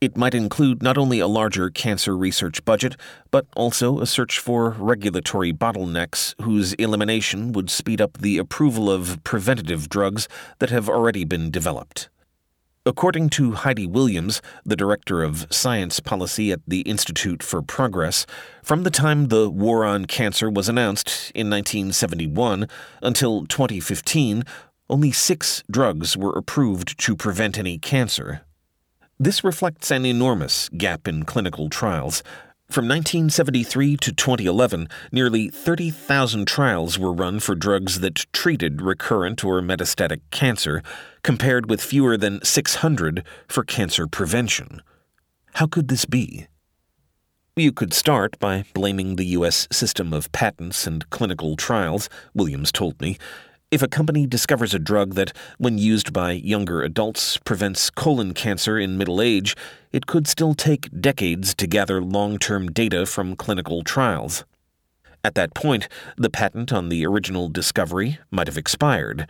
[0.00, 2.96] It might include not only a larger cancer research budget,
[3.30, 9.22] but also a search for regulatory bottlenecks whose elimination would speed up the approval of
[9.24, 10.26] preventative drugs
[10.58, 12.08] that have already been developed.
[12.86, 18.24] According to Heidi Williams, the director of science policy at the Institute for Progress,
[18.62, 22.66] from the time the war on cancer was announced in 1971
[23.02, 24.44] until 2015,
[24.88, 28.46] only six drugs were approved to prevent any cancer.
[29.22, 32.22] This reflects an enormous gap in clinical trials.
[32.70, 39.60] From 1973 to 2011, nearly 30,000 trials were run for drugs that treated recurrent or
[39.60, 40.82] metastatic cancer,
[41.22, 44.80] compared with fewer than 600 for cancer prevention.
[45.52, 46.46] How could this be?
[47.56, 49.68] You could start by blaming the U.S.
[49.70, 53.18] system of patents and clinical trials, Williams told me.
[53.70, 58.76] If a company discovers a drug that, when used by younger adults, prevents colon cancer
[58.76, 59.54] in middle age,
[59.92, 64.44] it could still take decades to gather long term data from clinical trials.
[65.22, 69.28] At that point, the patent on the original discovery might have expired.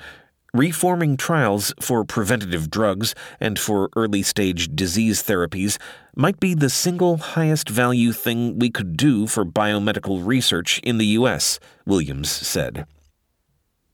[0.55, 5.77] Reforming trials for preventative drugs and for early stage disease therapies
[6.17, 11.07] might be the single highest value thing we could do for biomedical research in the
[11.19, 12.87] U.S., Williams said.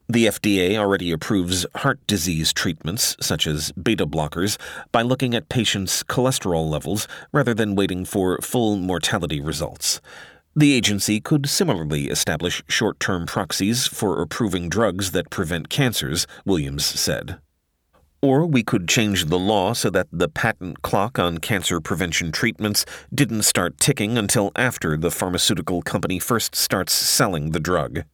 [0.09, 4.57] The FDA already approves heart disease treatments, such as beta blockers,
[4.93, 10.01] by looking at patients' cholesterol levels rather than waiting for full mortality results.
[10.55, 16.87] The agency could similarly establish short term proxies for approving drugs that prevent cancers, Williams
[16.87, 17.41] said.
[18.23, 22.87] Or we could change the law so that the patent clock on cancer prevention treatments
[23.13, 28.05] didn't start ticking until after the pharmaceutical company first starts selling the drug.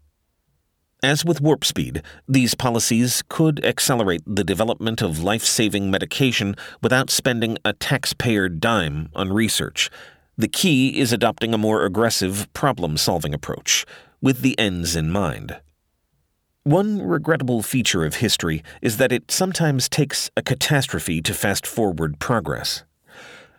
[1.04, 7.10] As with Warp Speed, these policies could accelerate the development of life saving medication without
[7.10, 9.90] spending a taxpayer dime on research.
[10.38, 13.84] The key is adopting a more aggressive problem solving approach,
[14.20, 15.60] with the ends in mind.
[16.62, 22.20] One regrettable feature of history is that it sometimes takes a catastrophe to fast forward
[22.20, 22.84] progress.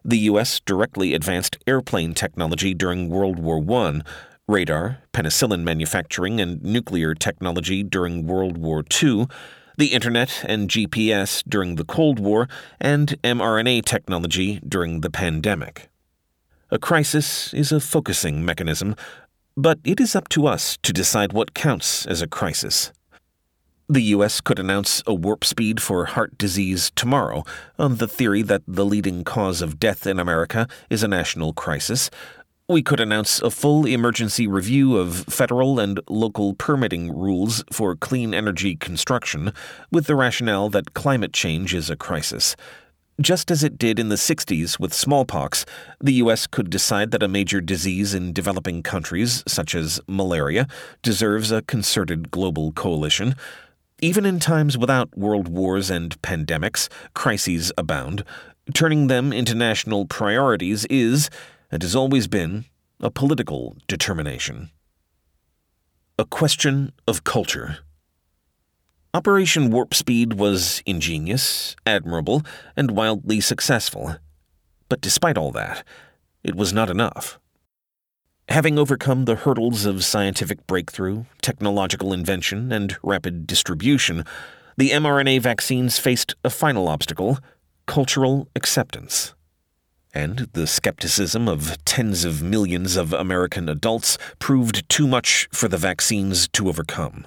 [0.06, 0.62] The U.S.
[0.62, 4.02] directly advanced airplane technology during World War I,
[4.48, 9.28] radar, penicillin manufacturing, and nuclear technology during World War II,
[9.78, 12.48] the Internet and GPS during the Cold War,
[12.80, 15.90] and mRNA technology during the pandemic.
[16.70, 18.96] A crisis is a focusing mechanism,
[19.56, 22.92] but it is up to us to decide what counts as a crisis.
[23.90, 24.42] The U.S.
[24.42, 27.44] could announce a warp speed for heart disease tomorrow
[27.78, 32.10] on the theory that the leading cause of death in America is a national crisis,
[32.74, 38.34] we could announce a full emergency review of federal and local permitting rules for clean
[38.34, 39.54] energy construction
[39.92, 42.56] with the rationale that climate change is a crisis.
[43.22, 45.68] Just as it did in the 60s with smallpox,
[46.02, 46.48] the U.S.
[46.48, 50.68] could decide that a major disease in developing countries, such as malaria,
[51.04, 53.36] deserves a concerted global coalition.
[54.02, 58.24] Even in times without world wars and pandemics, crises abound.
[58.74, 61.30] Turning them into national priorities is,
[61.70, 62.66] and has always been
[63.04, 64.70] a political determination.
[66.18, 67.80] A question of culture.
[69.14, 72.44] Operation Warp Speed was ingenious, admirable,
[72.78, 74.16] and wildly successful.
[74.88, 75.84] But despite all that,
[76.46, 77.42] it was not enough.
[78.48, 84.24] Having overcome the hurdles of scientific breakthrough, technological invention, and rapid distribution,
[84.78, 87.38] the mRNA vaccines faced a final obstacle
[87.86, 89.34] cultural acceptance.
[90.14, 95.78] And the skepticism of tens of millions of American adults proved too much for the
[95.78, 97.26] vaccines to overcome.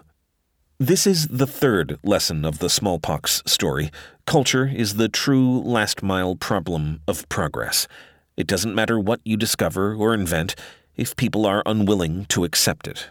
[0.78, 3.90] This is the third lesson of the smallpox story.
[4.26, 7.88] Culture is the true last mile problem of progress.
[8.36, 10.54] It doesn't matter what you discover or invent
[10.94, 13.08] if people are unwilling to accept it.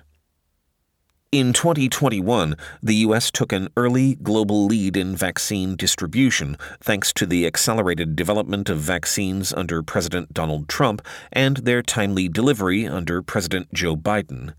[1.36, 3.30] In 2021, the U.S.
[3.30, 9.52] took an early global lead in vaccine distribution thanks to the accelerated development of vaccines
[9.52, 14.54] under President Donald Trump and their timely delivery under President Joe Biden.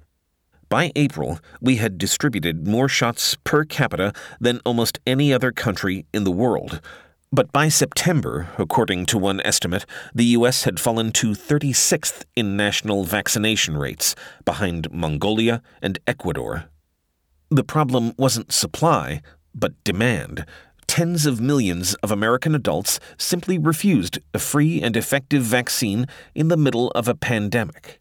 [0.69, 6.25] By April, we had distributed more shots per capita than almost any other country in
[6.25, 6.83] the world.
[7.33, 10.63] But by September, according to one estimate, the U.S.
[10.65, 14.15] had fallen to 36th in national vaccination rates,
[14.45, 16.71] behind Mongolia and Ecuador.
[17.51, 19.23] The problem wasn't supply,
[19.55, 20.47] but demand.
[20.87, 26.57] Tens of millions of American adults simply refused a free and effective vaccine in the
[26.57, 28.01] middle of a pandemic.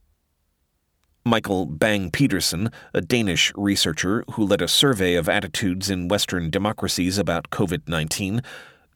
[1.28, 7.18] Michael Bang Petersen, a Danish researcher who led a survey of attitudes in Western democracies
[7.18, 8.42] about COVID 19,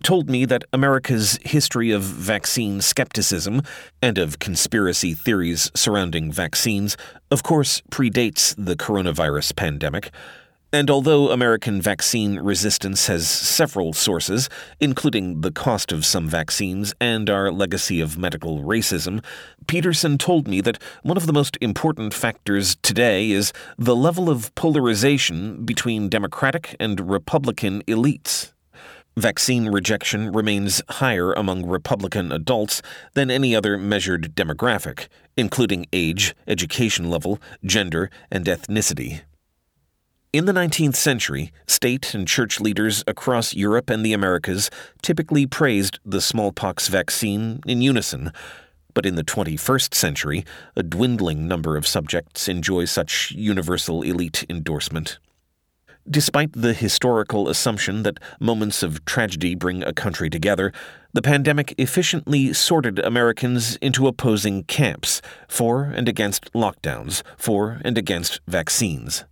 [0.03, 3.61] told me that America's history of vaccine skepticism
[4.01, 6.97] and of conspiracy theories surrounding vaccines,
[7.31, 10.11] of course, predates the coronavirus pandemic.
[10.71, 17.27] And although American vaccine resistance has several sources, including the cost of some vaccines and
[17.27, 19.23] our legacy of medical racism,
[19.65, 24.53] Petersen told me that one of the most important factors today is the level of
[24.53, 28.53] polarization between Democratic and Republican elites.
[29.19, 32.81] Vaccine rejection remains higher among Republican adults
[33.15, 39.19] than any other measured demographic, including age, education level, gender, and ethnicity.
[40.31, 45.99] In the 19th century, state and church leaders across Europe and the Americas typically praised
[46.05, 48.31] the smallpox vaccine in unison.
[48.93, 50.45] But in the 21st century,
[50.77, 55.19] a dwindling number of subjects enjoy such universal elite endorsement.
[56.11, 60.73] Despite the historical assumption that moments of tragedy bring a country together,
[61.13, 68.41] the pandemic efficiently sorted Americans into opposing camps for and against lockdowns, for and against
[68.47, 69.25] vaccines.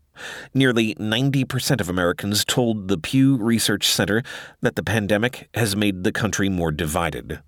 [0.54, 4.22] Nearly 90% of Americans told the Pew Research Center
[4.62, 7.40] that the pandemic has made the country more divided.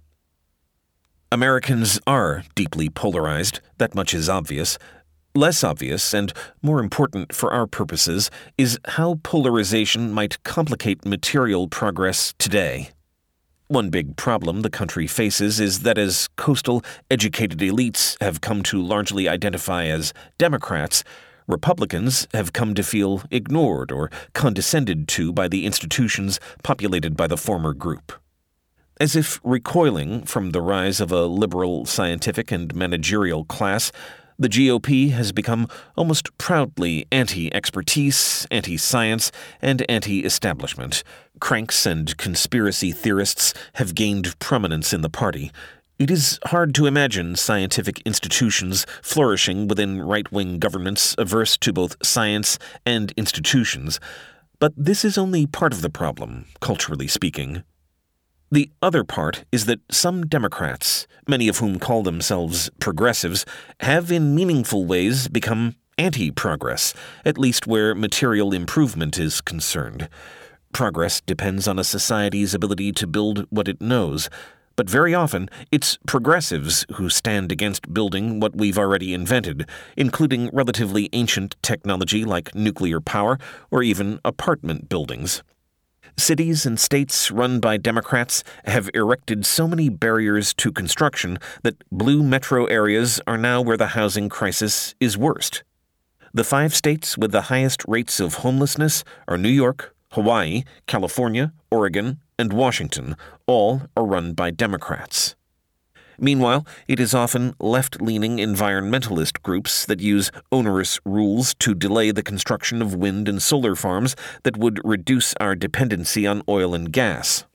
[1.32, 4.80] Americans are deeply polarized, that much is obvious.
[5.36, 12.34] Less obvious, and more important for our purposes, is how polarization might complicate material progress
[12.40, 12.90] today.
[13.68, 18.82] One big problem the country faces is that as coastal, educated elites have come to
[18.82, 21.04] largely identify as Democrats,
[21.46, 27.38] Republicans have come to feel ignored or condescended to by the institutions populated by the
[27.38, 28.14] former group.
[29.00, 33.92] As if recoiling from the rise of a liberal scientific and managerial class,
[34.40, 39.32] the GOP has become almost proudly anti expertise, anti science,
[39.62, 41.04] and anti establishment.
[41.40, 45.52] Cranks and conspiracy theorists have gained prominence in the party,
[46.00, 51.98] it is hard to imagine scientific institutions flourishing within right wing governments averse to both
[52.02, 54.00] science and institutions,
[54.60, 57.64] but this is only part of the problem, culturally speaking.
[58.52, 63.46] The other part is that some Democrats, many of whom call themselves progressives,
[63.82, 66.94] have in meaningful ways become anti progress,
[67.24, 70.10] at least where material improvement is concerned.
[70.74, 74.30] Progress depends on a society's ability to build what it knows
[74.80, 81.10] but very often it's progressives who stand against building what we've already invented, including relatively
[81.12, 83.38] ancient technology like nuclear power
[83.72, 85.44] or even apartment buildings.
[86.18, 92.24] Cities and states run by Democrats have erected so many barriers to construction that blue
[92.24, 95.64] metro areas are now where the housing crisis is worst.
[96.34, 102.20] The five states with the highest rates of homelessness are New York, Hawaii, California, Oregon,
[102.38, 103.16] and Washington,
[103.48, 105.36] all are run by Democrats.
[106.22, 112.24] Meanwhile, it is often left leaning environmentalist groups that use onerous rules to delay the
[112.24, 117.46] construction of wind and solar farms that would reduce our dependency on oil and gas.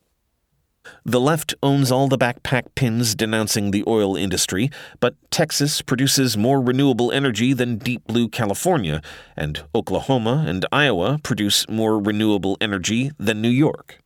[1.05, 6.61] The left owns all the backpack pins denouncing the oil industry, but Texas produces more
[6.61, 9.01] renewable energy than Deep Blue California,
[9.37, 14.04] and Oklahoma and Iowa produce more renewable energy than New York.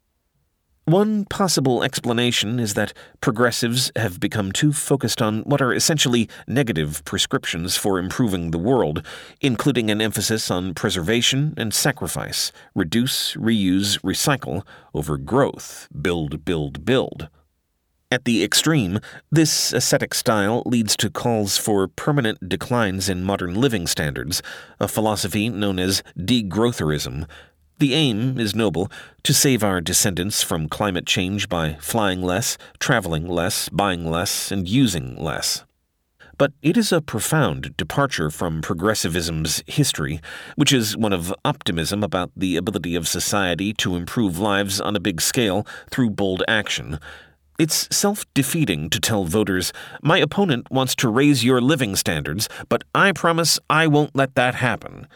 [0.89, 7.05] One possible explanation is that progressives have become too focused on what are essentially negative
[7.05, 9.05] prescriptions for improving the world,
[9.43, 14.63] including an emphasis on preservation and sacrifice, reduce, reuse, recycle,
[14.95, 17.29] over growth, build, build, build.
[18.11, 18.99] At the extreme,
[19.31, 24.41] this ascetic style leads to calls for permanent declines in modern living standards,
[24.81, 27.27] a philosophy known as degrowtherism,
[27.79, 28.91] the aim is noble
[29.23, 34.69] to save our descendants from climate change by flying less, traveling less, buying less, and
[34.69, 35.65] using less.
[36.39, 40.21] But it is a profound departure from progressivism's history,
[40.55, 45.01] which is one of optimism about the ability of society to improve lives on a
[45.01, 47.01] big scale through bold action.
[47.59, 52.85] It's self defeating to tell voters, my opponent wants to raise your living standards, but
[52.95, 55.09] I promise I won't let that happen.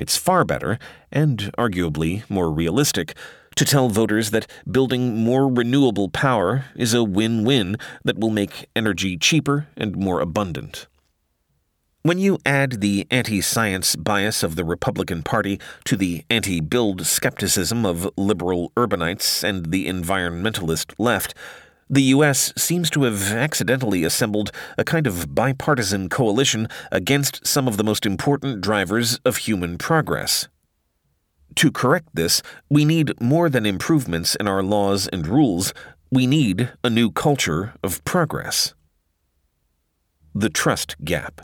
[0.00, 0.78] It's far better,
[1.12, 3.14] and arguably more realistic,
[3.56, 8.70] to tell voters that building more renewable power is a win win that will make
[8.74, 10.86] energy cheaper and more abundant.
[12.02, 17.04] When you add the anti science bias of the Republican Party to the anti build
[17.04, 21.34] skepticism of liberal urbanites and the environmentalist left,
[21.90, 22.52] the U.S.
[22.56, 28.06] seems to have accidentally assembled a kind of bipartisan coalition against some of the most
[28.06, 30.48] important drivers of human progress.
[31.56, 35.74] To correct this, we need more than improvements in our laws and rules,
[36.12, 38.72] we need a new culture of progress.
[40.32, 41.40] The Trust Gap.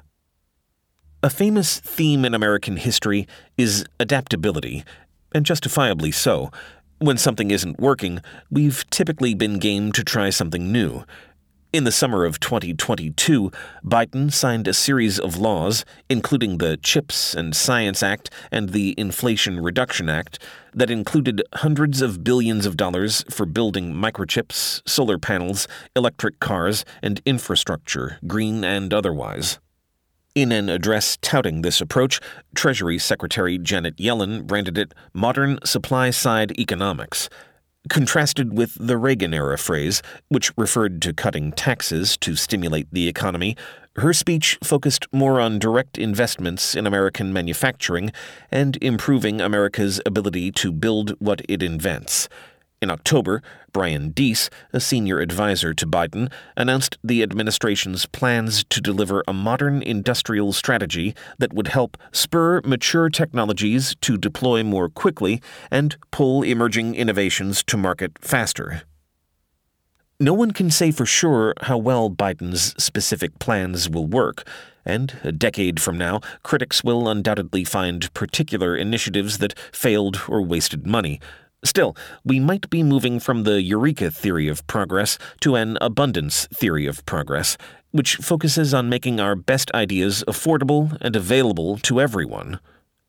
[1.24, 3.26] A famous theme in American history
[3.58, 4.84] is adaptability,
[5.34, 6.52] and justifiably so.
[6.98, 8.20] When something isn't working,
[8.50, 11.04] we've typically been game to try something new.
[11.70, 13.50] In the summer of 2022,
[13.84, 19.60] Biden signed a series of laws, including the CHIPS and Science Act and the Inflation
[19.60, 20.38] Reduction Act,
[20.72, 27.20] that included hundreds of billions of dollars for building microchips, solar panels, electric cars, and
[27.26, 29.58] infrastructure, green and otherwise.
[30.36, 32.20] In an address touting this approach,
[32.54, 37.30] Treasury Secretary Janet Yellen branded it modern supply side economics,
[37.88, 43.56] contrasted with the Reagan era phrase, which referred to cutting taxes to stimulate the economy.
[43.96, 48.12] Her speech focused more on direct investments in American manufacturing
[48.50, 52.28] and improving America's ability to build what it invents.
[52.82, 59.24] In October, Brian Deese, a senior advisor to Biden, announced the administration's plans to deliver
[59.26, 65.96] a modern industrial strategy that would help spur mature technologies to deploy more quickly and
[66.10, 68.82] pull emerging innovations to market faster.
[70.20, 74.46] No one can say for sure how well Biden's specific plans will work,
[74.84, 80.86] and a decade from now, critics will undoubtedly find particular initiatives that failed or wasted
[80.86, 81.20] money
[81.64, 86.86] Still, we might be moving from the Eureka theory of progress to an abundance theory
[86.86, 87.56] of progress,
[87.90, 92.60] which focuses on making our best ideas affordable and available to everyone.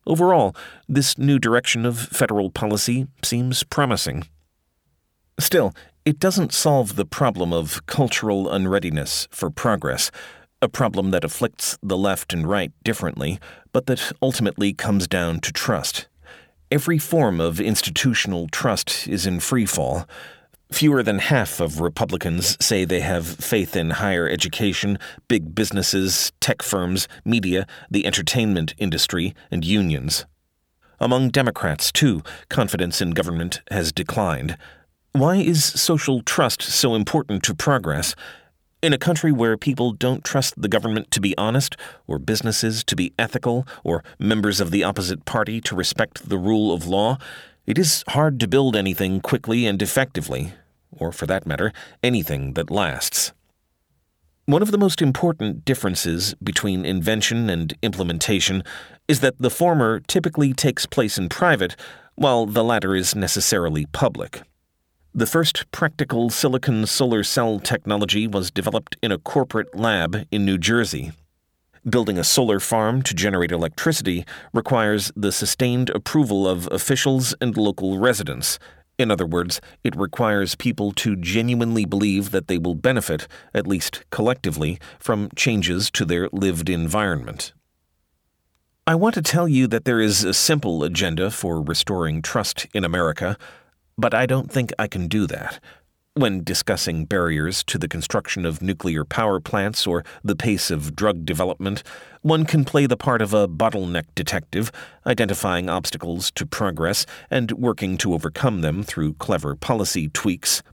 [0.06, 0.56] Overall,
[0.88, 4.26] this new direction of federal policy seems promising.
[5.39, 5.76] Still,
[6.06, 10.10] it doesn't solve the problem of cultural unreadiness for progress,
[10.62, 13.39] a problem that afflicts the left and right differently,
[13.74, 16.08] but that ultimately comes down to trust.
[16.70, 20.05] Every form of institutional trust is in freefall.
[20.70, 24.99] Fewer than half of Republicans say they have faith in higher education,
[25.30, 30.26] big businesses, tech firms, media, the entertainment industry, and unions.
[30.99, 34.57] Among Democrats, too, confidence in government has declined.
[35.13, 38.13] Why is social trust so important to progress?
[38.80, 41.76] In a country where people don't trust the government to be honest,
[42.06, 46.72] or businesses to be ethical, or members of the opposite party to respect the rule
[46.72, 47.18] of law,
[47.66, 50.54] it is hard to build anything quickly and effectively,
[50.92, 51.74] or for that matter,
[52.04, 53.34] anything that lasts.
[54.46, 58.62] One of the most important differences between invention and implementation
[59.08, 61.76] is that the former typically takes place in private,
[62.14, 64.44] while the latter is necessarily public.
[65.16, 70.58] The first practical silicon solar cell technology was developed in a corporate lab in New
[70.58, 71.12] Jersey.
[71.89, 77.97] Building a solar farm to generate electricity requires the sustained approval of officials and local
[77.97, 78.60] residents.
[78.99, 84.03] In other words, it requires people to genuinely believe that they will benefit, at least
[84.12, 87.53] collectively, from changes to their lived environment.
[88.86, 92.84] I want to tell you that there is a simple agenda for restoring trust in
[92.84, 93.38] America
[93.98, 95.60] but I don't think I can do that.
[96.14, 101.26] When discussing barriers to the construction of nuclear power plants or the pace of drug
[101.26, 101.84] development,
[102.22, 104.72] one can play the part of a bottleneck detective,
[105.06, 110.64] identifying obstacles to progress and working to overcome them through clever policy tweaks.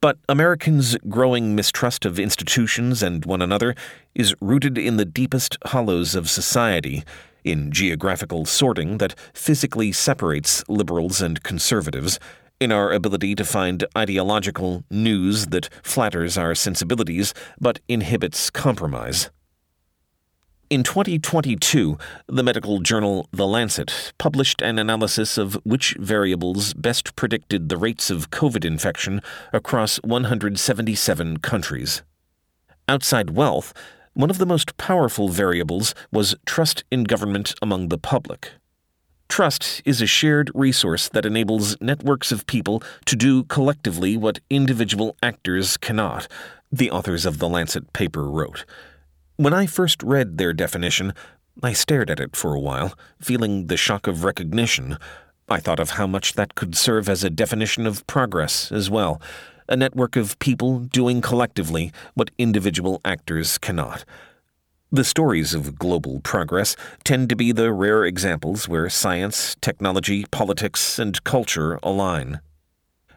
[0.00, 3.74] But Americans' growing mistrust of institutions and one another
[4.14, 7.02] is rooted in the deepest hollows of society,
[7.42, 12.20] in geographical sorting that physically separates liberals and conservatives
[12.60, 19.30] in our ability to find ideological news that flatters our sensibilities but inhibits compromise.
[20.70, 21.96] In 2022,
[22.26, 28.10] the medical journal The Lancet published an analysis of which variables best predicted the rates
[28.10, 32.02] of COVID infection across 177 countries.
[32.86, 33.72] Outside wealth,
[34.12, 38.50] one of the most powerful variables was trust in government among the public.
[39.30, 45.16] Trust is a shared resource that enables networks of people to do collectively what individual
[45.22, 46.28] actors cannot,
[46.70, 48.66] the authors of the Lancet paper wrote.
[49.40, 51.14] When I first read their definition,
[51.62, 54.98] I stared at it for a while, feeling the shock of recognition.
[55.48, 59.22] I thought of how much that could serve as a definition of progress as well
[59.68, 64.04] a network of people doing collectively what individual actors cannot.
[64.90, 66.74] The stories of global progress
[67.04, 72.40] tend to be the rare examples where science, technology, politics, and culture align.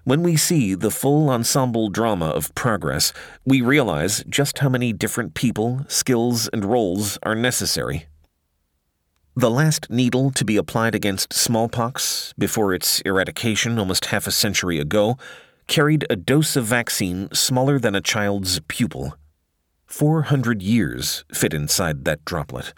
[0.03, 3.13] When we see the full ensemble drama of progress,
[3.45, 8.07] we realize just how many different people, skills, and roles are necessary.
[9.35, 14.79] The last needle to be applied against smallpox, before its eradication almost half a century
[14.79, 15.17] ago,
[15.67, 19.15] carried a dose of vaccine smaller than a child's pupil.
[19.85, 22.73] 400 years fit inside that droplet.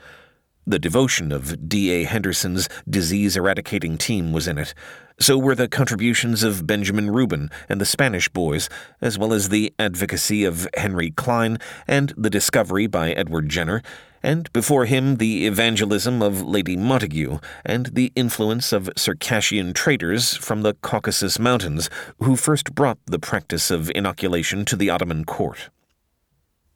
[0.65, 2.03] The devotion of D.A.
[2.03, 4.73] Henderson's disease eradicating team was in it.
[5.19, 8.67] So were the contributions of Benjamin Rubin and the Spanish boys,
[8.99, 13.83] as well as the advocacy of Henry Cline and the discovery by Edward Jenner,
[14.23, 20.61] and before him the evangelism of Lady Montagu and the influence of Circassian traders from
[20.61, 21.89] the Caucasus Mountains,
[22.19, 25.69] who first brought the practice of inoculation to the Ottoman court.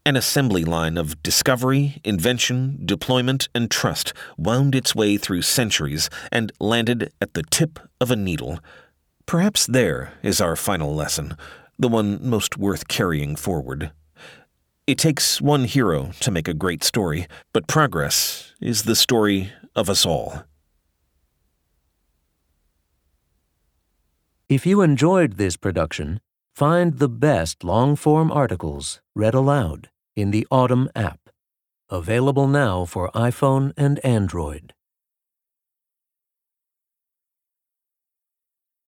[0.08, 6.50] An assembly line of discovery, invention, deployment, and trust wound its way through centuries and
[6.62, 8.60] landed at the tip of a needle.
[9.26, 11.36] Perhaps there is our final lesson,
[11.78, 13.92] the one most worth carrying forward.
[14.88, 19.90] It takes one hero to make a great story, but progress is the story of
[19.90, 20.44] us all.
[24.48, 26.22] If you enjoyed this production,
[26.56, 31.30] find the best long form articles read aloud in the Audm app,
[31.90, 34.74] available now for iPhone and Android.